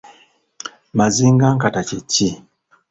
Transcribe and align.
Mazingankata 0.97 1.81
kye 1.89 1.99
ki? 2.11 2.27